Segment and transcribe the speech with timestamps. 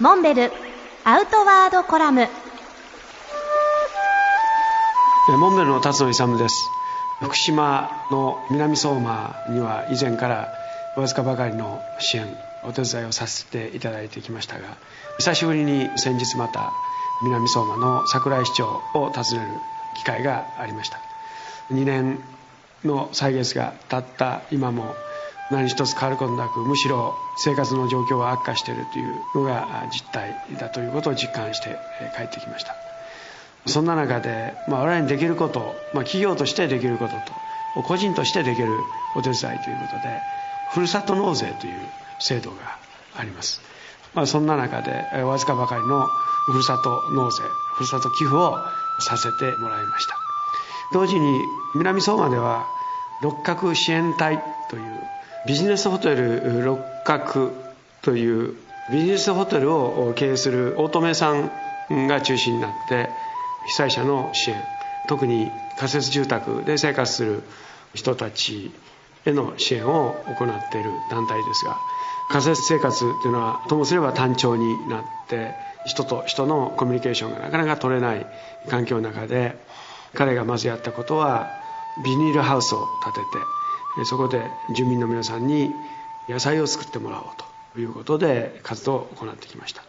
[0.00, 0.52] モンベル
[1.02, 2.28] アウトワードコラム。
[5.40, 6.54] モンベルの辰野勇です。
[7.20, 10.54] 福島の南相馬には以前から
[10.96, 12.28] わずかばかりの支援
[12.62, 14.76] お手伝いをさせていただいてきましたが
[15.18, 16.72] 久しぶりに先日また
[17.24, 19.48] 南相馬の桜井市長を訪ねる
[19.96, 21.00] 機会がありました。
[21.72, 22.20] 2年
[22.84, 24.94] の歳月が経った今も
[25.50, 31.78] 何一つ変わることなくむしろ生活の状況は悪化しているというのが実態だということを実感して
[32.16, 32.74] 帰ってきました。
[33.66, 37.14] そんな中で、まあ、我々にできること、まあ、企業としてできること
[37.74, 38.68] と個人としてできる
[39.14, 40.20] お手伝いということで
[40.70, 41.74] ふるさと納税という
[42.18, 42.56] 制度が
[43.16, 43.60] あります、
[44.14, 46.06] まあ、そんな中でわずかばかりの
[46.46, 47.42] ふるさと納税
[47.74, 48.56] ふるさと寄付を
[49.00, 50.16] させてもらいました。
[50.92, 51.40] 同時に
[51.74, 52.66] 南相馬では
[53.20, 55.07] 六角支援隊という
[55.46, 57.52] ビジネスホテル六角
[58.02, 58.54] という
[58.90, 61.50] ビジネスホテルを経営する大留さん
[62.06, 63.08] が中心になって
[63.66, 64.56] 被災者の支援
[65.08, 67.42] 特に仮設住宅で生活する
[67.94, 68.70] 人たち
[69.24, 71.76] への支援を行っている団体ですが
[72.30, 75.54] 仮設生活というのはともすれば単調になって
[75.86, 78.26] 人と人のコミュニケーションがなかなか取れない
[78.68, 79.56] 環境の中で
[80.14, 81.48] 彼がまずやったことは
[82.04, 83.26] ビニールハウスを建てて
[84.04, 85.74] そこで住民の皆さんに
[86.28, 87.24] 野菜を作ってもらおう
[87.74, 89.82] ということで活動を行ってきました。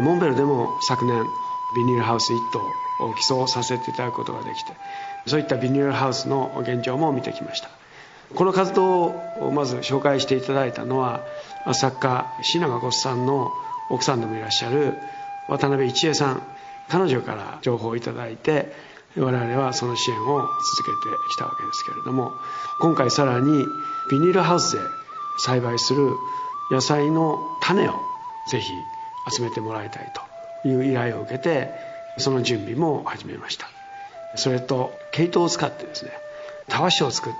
[0.00, 1.24] モンベルでも昨年
[1.76, 4.72] ビニールハウス1棟を寄贈させていただくことができて
[5.26, 7.68] そういったビニールハウスの現状も見てきました。
[8.34, 11.24] この活動をまず紹介していただいたのは
[11.72, 13.52] 作家椎名ごさんの
[13.90, 14.94] 奥さんでもいらっしゃる
[15.48, 16.42] 渡辺一恵さん。
[16.88, 18.72] 彼女から情報をいただいて
[19.16, 22.32] 我々はその支援を続けてきたわけですけれども
[22.80, 23.66] 今回さらに
[24.10, 24.82] ビニールハウスで
[25.38, 26.16] 栽培する
[26.70, 27.92] 野菜の種を
[28.50, 28.72] ぜひ
[29.34, 30.12] 集めてもらいたい
[30.62, 31.70] という依頼を受けて
[32.18, 33.68] その準備も始めました。
[34.36, 36.10] それと毛糸を使ってですね
[36.68, 37.38] たわしを作って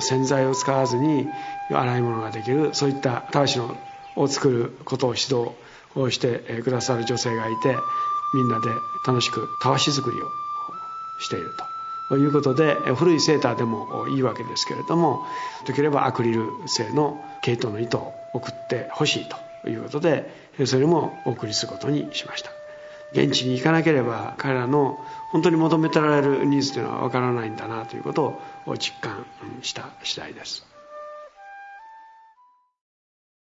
[0.00, 1.26] 洗剤を使わずに
[1.70, 3.76] 洗い物ができるそういったたわしの
[4.16, 5.52] を作ることを指導
[5.94, 7.76] をしてくださる女性がいて
[8.34, 8.68] みんなで
[9.06, 10.30] 楽しくたわし作りを
[11.18, 12.16] していると。
[12.16, 15.26] いうことで古いセーターでもいいわけですけれども
[15.66, 19.26] できればアクリル製の毛糸の糸を送ってほしい
[19.62, 20.30] ということで
[20.64, 22.50] それもお送りすることにしました。
[23.12, 24.98] 現地に行かなければ彼らの
[25.30, 29.24] 本当に求めてられるニーズというのはわからないんだなということを実感
[29.62, 30.66] した次第です。